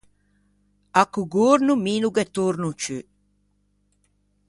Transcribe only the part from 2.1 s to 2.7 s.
ghe torno